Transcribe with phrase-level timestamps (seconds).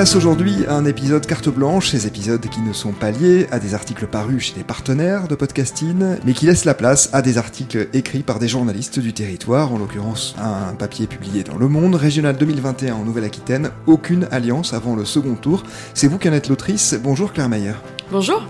[0.00, 3.58] Place aujourd'hui à un épisode carte blanche, ces épisodes qui ne sont pas liés à
[3.58, 7.36] des articles parus chez des partenaires de podcasting, mais qui laissent la place à des
[7.36, 11.96] articles écrits par des journalistes du territoire, en l'occurrence un papier publié dans Le Monde,
[11.96, 15.64] Régional 2021 en Nouvelle-Aquitaine, aucune alliance avant le second tour.
[15.92, 17.74] C'est vous qui en êtes l'autrice, bonjour Claire Mayer.
[18.10, 18.48] Bonjour.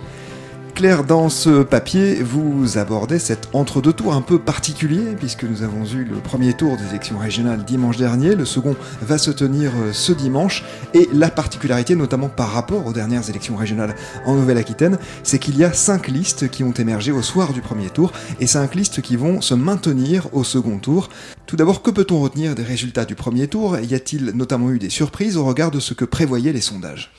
[0.75, 5.85] Claire, dans ce papier, vous abordez cet entre-deux tours un peu particulier, puisque nous avons
[5.85, 9.93] eu le premier tour des élections régionales dimanche dernier, le second va se tenir euh,
[9.93, 15.39] ce dimanche, et la particularité, notamment par rapport aux dernières élections régionales en Nouvelle-Aquitaine, c'est
[15.39, 18.75] qu'il y a cinq listes qui ont émergé au soir du premier tour, et cinq
[18.75, 21.11] listes qui vont se maintenir au second tour.
[21.47, 23.79] Tout d'abord, que peut-on retenir des résultats du premier tour?
[23.79, 27.13] Y a-t-il notamment eu des surprises au regard de ce que prévoyaient les sondages?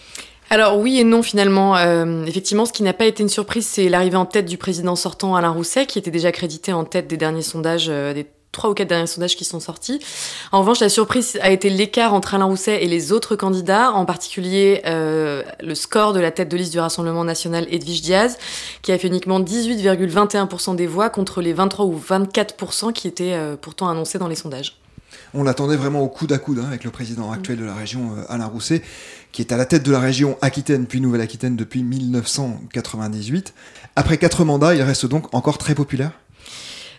[0.52, 1.78] Alors oui et non finalement.
[1.78, 4.98] Euh, effectivement, ce qui n'a pas été une surprise, c'est l'arrivée en tête du président
[4.98, 8.70] sortant Alain Rousset, qui était déjà crédité en tête des derniers sondages, euh, des trois
[8.70, 10.02] ou quatre derniers sondages qui sont sortis.
[10.52, 14.04] En revanche, la surprise a été l'écart entre Alain Rousset et les autres candidats, en
[14.04, 18.38] particulier euh, le score de la tête de liste du Rassemblement national Edwige Diaz,
[18.82, 23.56] qui a fait uniquement 18,21% des voix contre les 23 ou 24% qui étaient euh,
[23.56, 24.81] pourtant annoncés dans les sondages.
[25.34, 28.16] On l'attendait vraiment au coude à coude hein, avec le président actuel de la région,
[28.18, 28.82] euh, Alain Rousset,
[29.32, 33.54] qui est à la tête de la région Aquitaine puis Nouvelle-Aquitaine depuis 1998.
[33.96, 36.12] Après quatre mandats, il reste donc encore très populaire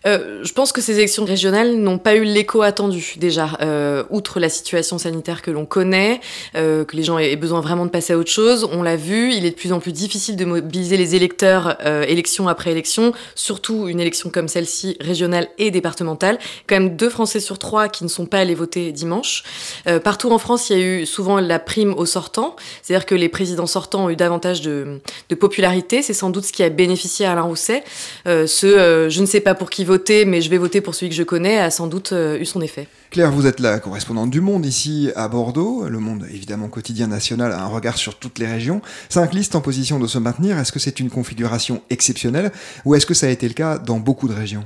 [0.07, 4.41] Euh, je pense que ces élections régionales n'ont pas eu l'écho attendu déjà, euh, outre
[4.41, 6.21] la situation sanitaire que l'on connaît,
[6.55, 8.69] euh, que les gens aient besoin vraiment de passer à autre chose.
[8.73, 12.03] On l'a vu, il est de plus en plus difficile de mobiliser les électeurs euh,
[12.03, 16.39] élection après élection, surtout une élection comme celle-ci, régionale et départementale.
[16.67, 19.45] Quand même deux Français sur trois qui ne sont pas allés voter dimanche.
[19.87, 23.15] Euh, partout en France, il y a eu souvent la prime aux sortants, c'est-à-dire que
[23.15, 26.03] les présidents sortants ont eu davantage de, de popularité.
[26.03, 27.85] C'est sans doute ce qui a bénéficié à Alain Rousset.
[28.27, 29.85] Ce je ne sais pas pour qui
[30.27, 32.61] mais je vais voter pour celui que je connais, a sans doute euh, eu son
[32.61, 32.89] effet.
[33.11, 35.87] Claire, vous êtes la correspondante du Monde ici à Bordeaux.
[35.89, 38.81] Le Monde, évidemment, quotidien national, a un regard sur toutes les régions.
[39.09, 40.59] Cinq listes en position de se maintenir.
[40.59, 42.53] Est-ce que c'est une configuration exceptionnelle
[42.85, 44.65] ou est-ce que ça a été le cas dans beaucoup de régions?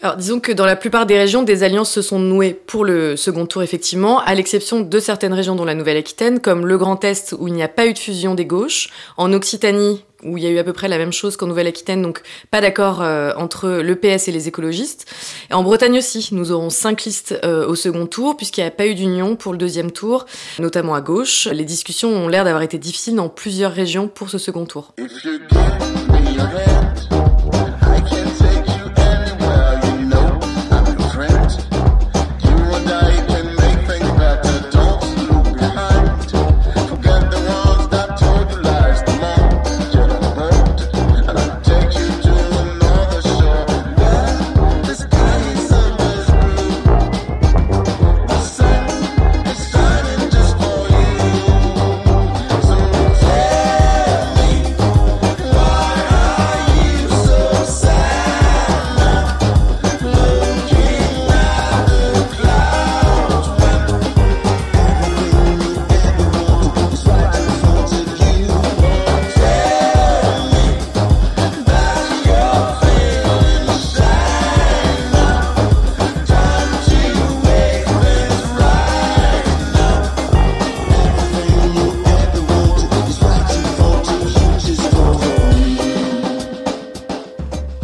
[0.00, 3.16] Alors, disons que dans la plupart des régions, des alliances se sont nouées pour le
[3.16, 7.34] second tour, effectivement, à l'exception de certaines régions, dont la Nouvelle-Aquitaine, comme le Grand Est,
[7.36, 10.46] où il n'y a pas eu de fusion des gauches, en Occitanie, où il y
[10.46, 12.22] a eu à peu près la même chose qu'en Nouvelle-Aquitaine, donc
[12.52, 15.12] pas d'accord euh, entre le PS et les écologistes.
[15.50, 18.70] Et en Bretagne aussi, nous aurons cinq listes euh, au second tour, puisqu'il n'y a
[18.70, 20.26] pas eu d'union pour le deuxième tour,
[20.60, 21.48] notamment à gauche.
[21.48, 24.94] Les discussions ont l'air d'avoir été difficiles dans plusieurs régions pour ce second tour.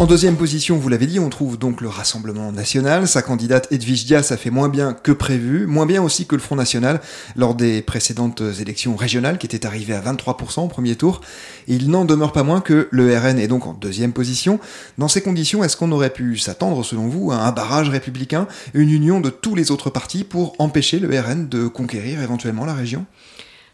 [0.04, 3.08] En deuxième position, vous l'avez dit, on trouve donc le Rassemblement National.
[3.08, 6.42] Sa candidate Edwige Diaz a fait moins bien que prévu, moins bien aussi que le
[6.42, 7.00] Front National
[7.36, 11.22] lors des précédentes élections régionales qui étaient arrivées à 23% au premier tour.
[11.68, 14.60] Et il n'en demeure pas moins que le RN est donc en deuxième position.
[14.98, 18.90] Dans ces conditions, est-ce qu'on aurait pu s'attendre, selon vous, à un barrage républicain, une
[18.90, 23.06] union de tous les autres partis pour empêcher le RN de conquérir éventuellement la région?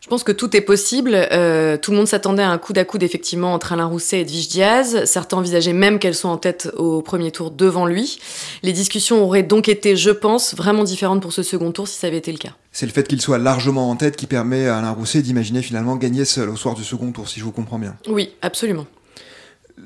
[0.01, 1.15] Je pense que tout est possible.
[1.15, 4.21] Euh, tout le monde s'attendait à un coup à coude effectivement entre Alain Rousset et
[4.23, 5.05] Edwige Diaz.
[5.05, 8.19] Certains envisageaient même qu'elle soit en tête au premier tour devant lui.
[8.63, 12.07] Les discussions auraient donc été, je pense, vraiment différentes pour ce second tour si ça
[12.07, 12.53] avait été le cas.
[12.73, 15.97] C'est le fait qu'il soit largement en tête qui permet à Alain Rousset d'imaginer finalement
[15.97, 17.95] gagner seul au soir du second tour, si je vous comprends bien.
[18.09, 18.87] Oui, absolument.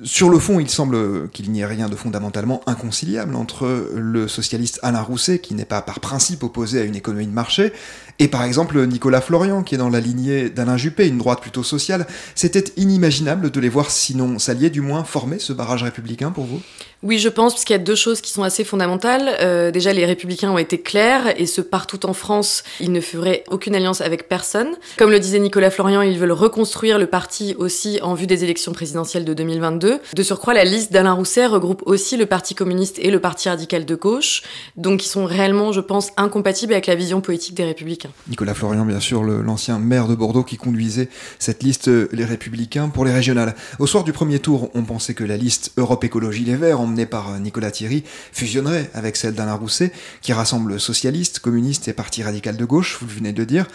[0.02, 4.80] Sur le fond, il semble qu'il n'y ait rien de fondamentalement inconciliable entre le socialiste
[4.82, 7.72] Alain Rousset, qui n'est pas par principe opposé à une économie de marché,
[8.18, 11.62] et par exemple Nicolas Florian, qui est dans la lignée d'Alain Juppé, une droite plutôt
[11.62, 12.06] sociale.
[12.34, 16.60] C'était inimaginable de les voir, sinon s'allier, du moins former ce barrage républicain pour vous?
[17.02, 19.36] Oui, je pense, parce qu'il y a deux choses qui sont assez fondamentales.
[19.42, 23.44] Euh, déjà, les républicains ont été clairs, et ce partout en France, ils ne feraient
[23.50, 24.68] aucune alliance avec personne.
[24.96, 28.72] Comme le disait Nicolas Florian, ils veulent reconstruire le parti aussi en vue des élections
[28.72, 29.98] présidentielles de 2022.
[30.14, 33.84] De surcroît, la liste d'Alain Rousset regroupe aussi le Parti communiste et le Parti radical
[33.84, 34.42] de gauche,
[34.78, 38.03] donc ils sont réellement, je pense, incompatibles avec la vision politique des républicains.
[38.28, 41.08] Nicolas Florian, bien sûr, l'ancien maire de Bordeaux qui conduisait
[41.38, 43.54] cette liste euh, Les Républicains pour les régionales.
[43.78, 47.06] Au soir du premier tour, on pensait que la liste Europe Écologie Les Verts, emmenée
[47.06, 49.92] par euh, Nicolas Thierry, fusionnerait avec celle d'Alain Rousset,
[50.22, 53.66] qui rassemble socialistes, communistes et Parti radical de gauche, vous venez de le dire.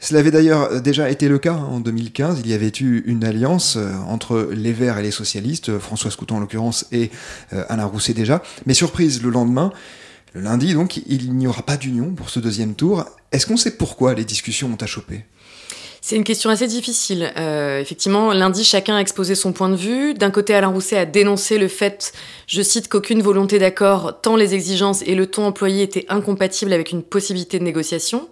[0.00, 2.40] Cela avait d'ailleurs euh, déjà été le cas hein, en 2015.
[2.44, 3.78] Il y avait eu une alliance
[4.08, 7.10] entre les Verts et les socialistes, François Couton en l'occurrence et
[7.68, 8.42] Alain Rousset déjà.
[8.66, 9.72] Mais surprise, le lendemain,
[10.34, 13.04] lundi, donc, il n'y aura pas d'union pour ce deuxième tour.
[13.32, 15.24] Est-ce qu'on sait pourquoi les discussions ont achoppé
[16.06, 17.32] c'est une question assez difficile.
[17.38, 20.12] Euh, effectivement, lundi, chacun a exposé son point de vue.
[20.12, 22.12] D'un côté, Alain Rousset a dénoncé le fait,
[22.46, 26.92] je cite, qu'aucune volonté d'accord, tant les exigences et le ton employé étaient incompatibles avec
[26.92, 28.28] une possibilité de négociation.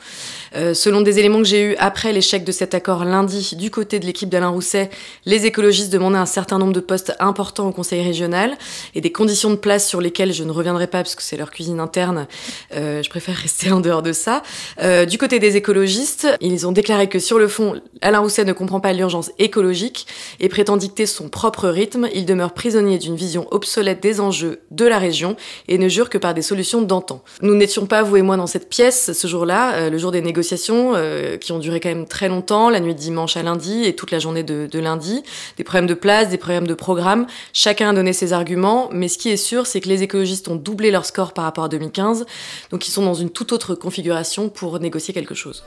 [0.55, 3.99] Euh, selon des éléments que j'ai eus après l'échec de cet accord lundi, du côté
[3.99, 4.91] de l'équipe d'Alain Rousset,
[5.25, 8.55] les écologistes demandaient un certain nombre de postes importants au conseil régional
[8.95, 11.51] et des conditions de place sur lesquelles je ne reviendrai pas parce que c'est leur
[11.51, 12.27] cuisine interne.
[12.77, 14.43] Euh, je préfère rester en dehors de ça.
[14.83, 17.62] Euh, du côté des écologistes, ils ont déclaré que sur le fond,
[18.01, 20.07] Alain Rousset ne comprend pas l'urgence écologique
[20.41, 22.09] et prétend dicter son propre rythme.
[22.15, 25.37] Il demeure prisonnier d'une vision obsolète des enjeux de la région
[25.69, 27.23] et ne jure que par des solutions d'antan.
[27.43, 30.23] Nous n'étions pas, vous et moi, dans cette pièce ce jour-là, euh, le jour des
[30.23, 33.85] négociations, euh, qui ont duré quand même très longtemps, la nuit de dimanche à lundi
[33.85, 35.23] et toute la journée de, de lundi.
[35.57, 37.27] Des problèmes de place, des problèmes de programme.
[37.53, 40.57] Chacun a donné ses arguments, mais ce qui est sûr, c'est que les écologistes ont
[40.57, 42.27] doublé leur score par rapport à 2015,
[42.71, 45.65] donc ils sont dans une toute autre configuration pour négocier quelque chose.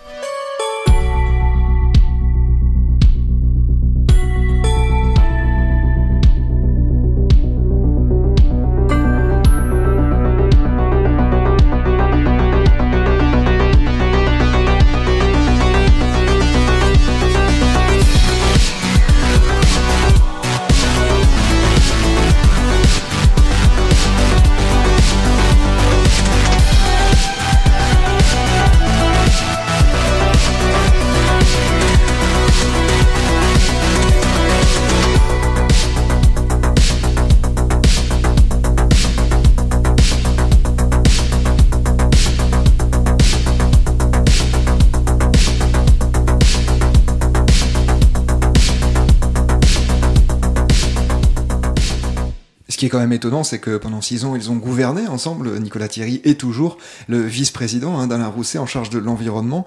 [52.85, 55.59] Qui quand même étonnant, c'est que pendant six ans, ils ont gouverné ensemble.
[55.59, 56.77] Nicolas Thierry est toujours
[57.07, 59.65] le vice-président hein, d'Alain Rousset en charge de l'environnement.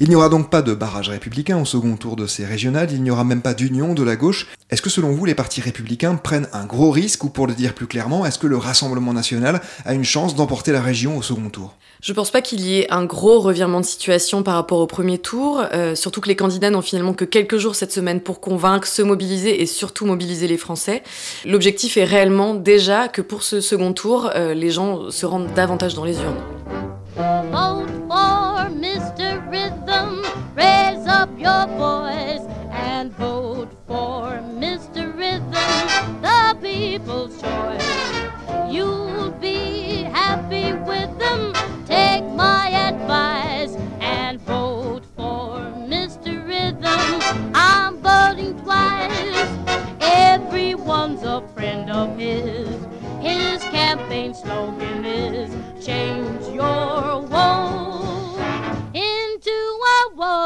[0.00, 3.02] Il n'y aura donc pas de barrage républicain au second tour de ces régionales, il
[3.02, 4.48] n'y aura même pas d'union de la gauche.
[4.70, 7.74] Est-ce que selon vous, les partis républicains prennent un gros risque, ou pour le dire
[7.74, 11.50] plus clairement, est-ce que le Rassemblement national a une chance d'emporter la région au second
[11.50, 11.74] tour?
[12.02, 15.16] Je pense pas qu'il y ait un gros revirement de situation par rapport au premier
[15.16, 18.86] tour, euh, surtout que les candidats n'ont finalement que quelques jours cette semaine pour convaincre,
[18.86, 21.02] se mobiliser et surtout mobiliser les Français.
[21.46, 25.94] L'objectif est réellement déjà que pour ce second tour, euh, les gens se rendent davantage
[25.94, 26.34] dans les urnes.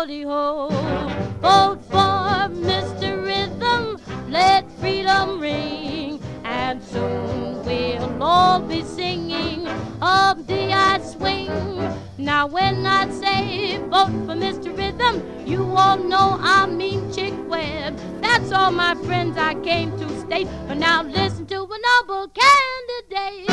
[0.09, 0.71] Woolly hole.
[1.41, 3.25] Vote for Mr.
[3.25, 4.00] Rhythm,
[4.31, 9.69] let freedom ring, and soon we'll all be singing
[10.00, 11.50] of the I swing.
[12.17, 14.77] Now when I say vote for Mr.
[14.77, 17.99] Rhythm, you all know I mean Chick Webb.
[18.23, 20.49] That's all my friends I came to state.
[20.67, 23.48] But now listen to a noble candidate.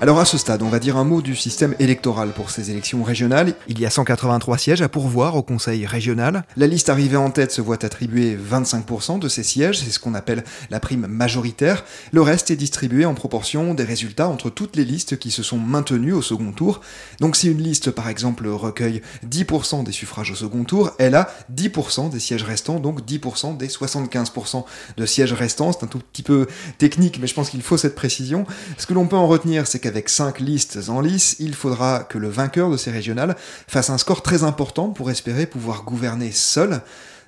[0.00, 3.02] Alors à ce stade, on va dire un mot du système électoral pour ces élections
[3.02, 3.54] régionales.
[3.66, 6.44] Il y a 183 sièges à pourvoir au Conseil régional.
[6.56, 10.14] La liste arrivée en tête se voit attribuer 25% de ces sièges, c'est ce qu'on
[10.14, 11.84] appelle la prime majoritaire.
[12.12, 15.58] Le reste est distribué en proportion des résultats entre toutes les listes qui se sont
[15.58, 16.80] maintenues au second tour.
[17.18, 21.28] Donc si une liste par exemple recueille 10% des suffrages au second tour, elle a
[21.52, 24.64] 10% des sièges restants, donc 10% des 75%
[24.96, 25.72] de sièges restants.
[25.72, 26.46] C'est un tout petit peu
[26.78, 28.46] technique, mais je pense qu'il faut cette précision.
[28.76, 32.18] Ce que l'on peut en retenir, c'est qu'avec 5 listes en lice, il faudra que
[32.18, 36.82] le vainqueur de ces régionales fasse un score très important pour espérer pouvoir gouverner seul.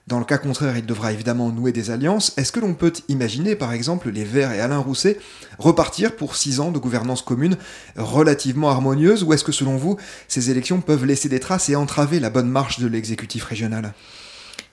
[0.09, 2.35] Dans le cas contraire, il devra évidemment nouer des alliances.
[2.37, 5.19] Est-ce que l'on peut imaginer, par exemple, les Verts et Alain Rousset
[5.59, 7.57] repartir pour 6 ans de gouvernance commune
[7.97, 9.97] relativement harmonieuse, ou est-ce que selon vous,
[10.29, 13.95] ces élections peuvent laisser des traces et entraver la bonne marche de l'exécutif régional?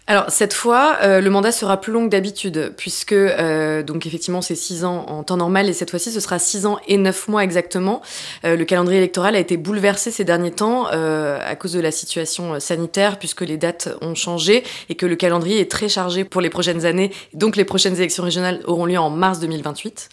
[0.10, 4.42] Alors cette fois, euh, le mandat sera plus long que d'habitude, puisque euh, donc effectivement
[4.42, 7.28] c'est six ans en temps normal et cette fois-ci ce sera six ans et neuf
[7.28, 8.02] mois exactement.
[8.46, 11.92] Euh, le calendrier électoral a été bouleversé ces derniers temps euh, à cause de la
[11.92, 16.40] situation sanitaire, puisque les dates ont changé et que le calendrier est très chargé pour
[16.40, 17.12] les prochaines années.
[17.34, 20.08] Donc les prochaines élections régionales auront lieu en mars 2028.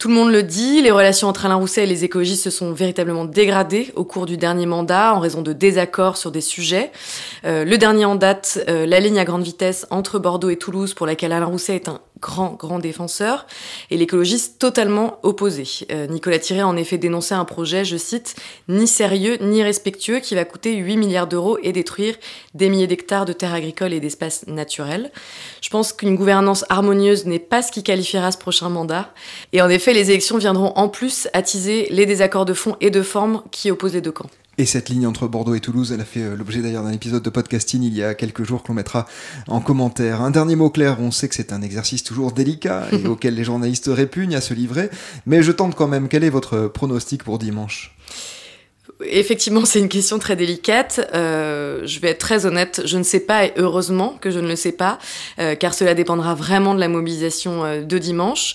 [0.00, 2.72] Tout le monde le dit, les relations entre Alain Rousset et les écologistes se sont
[2.72, 6.90] véritablement dégradées au cours du dernier mandat en raison de désaccords sur des sujets.
[7.44, 10.94] Euh, le dernier en date, euh, la ligne à grande vitesse entre Bordeaux et Toulouse,
[10.94, 13.46] pour laquelle Alain Rousset est un grand, grand défenseur,
[13.90, 15.64] et l'écologiste totalement opposé.
[15.90, 18.36] Euh, Nicolas Thierry a en effet dénoncé un projet, je cite,
[18.68, 22.14] ni sérieux ni respectueux qui va coûter 8 milliards d'euros et détruire
[22.54, 25.10] des milliers d'hectares de terres agricoles et d'espaces naturels.
[25.62, 29.12] Je pense qu'une gouvernance harmonieuse n'est pas ce qui qualifiera ce prochain mandat.
[29.52, 33.02] Et en effet, les élections viendront en plus attiser les désaccords de fond et de
[33.02, 34.30] forme qui opposent les deux camps.
[34.58, 37.22] Et cette ligne entre Bordeaux et Toulouse, elle a fait euh, l'objet d'ailleurs d'un épisode
[37.22, 39.06] de podcasting il y a quelques jours que l'on mettra
[39.48, 40.20] en commentaire.
[40.20, 43.44] Un dernier mot clair, on sait que c'est un exercice toujours délicat et auquel les
[43.44, 44.90] journalistes répugnent à se livrer,
[45.24, 46.08] mais je tente quand même.
[46.08, 47.96] Quel est votre pronostic pour dimanche?
[49.04, 51.08] Effectivement, c'est une question très délicate.
[51.14, 54.48] Euh, je vais être très honnête, je ne sais pas, et heureusement que je ne
[54.48, 54.98] le sais pas,
[55.38, 58.54] euh, car cela dépendra vraiment de la mobilisation euh, de dimanche.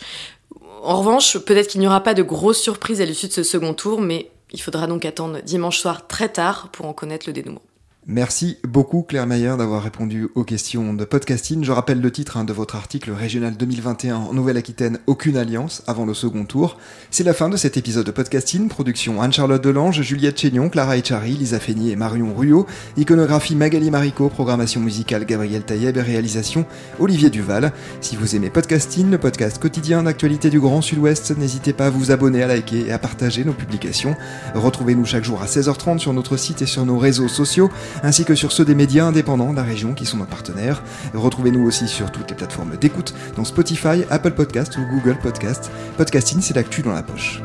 [0.85, 3.73] En revanche, peut-être qu'il n'y aura pas de grosses surprises à l'issue de ce second
[3.73, 7.63] tour, mais il faudra donc attendre dimanche soir très tard pour en connaître le dénouement.
[8.07, 11.63] Merci beaucoup Claire Mayer d'avoir répondu aux questions de podcasting.
[11.63, 16.05] Je rappelle le titre hein, de votre article régional 2021 en Nouvelle-Aquitaine, aucune alliance avant
[16.05, 16.77] le second tour.
[17.09, 18.67] C'est la fin de cet épisode de podcasting.
[18.67, 22.67] Production Anne-Charlotte Delange, Juliette Chénion, Clara Echari, Lisa Feigny et Marion Ruot.
[22.95, 26.67] Iconographie Magali Marico, programmation musicale Gabriel Taïeb et réalisation
[26.99, 27.73] Olivier Duval.
[28.01, 32.11] Si vous aimez podcasting, le podcast quotidien d'actualité du Grand Sud-Ouest, n'hésitez pas à vous
[32.11, 34.15] abonner, à liker et à partager nos publications.
[34.53, 37.71] Retrouvez-nous chaque jour à 16h30 sur notre site et sur nos réseaux sociaux
[38.03, 40.83] ainsi que sur ceux des médias indépendants de la région qui sont nos partenaires.
[41.13, 45.71] Retrouvez-nous aussi sur toutes les plateformes d'écoute, dont Spotify, Apple Podcast ou Google Podcast.
[45.97, 47.41] Podcasting, c'est l'actu dans la poche.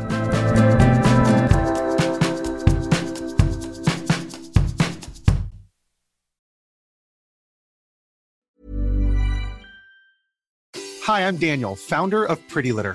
[11.10, 12.94] Hi, I'm Daniel, founder of Pretty Litter.